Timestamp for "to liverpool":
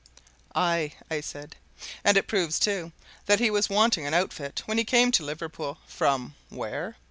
5.11-5.77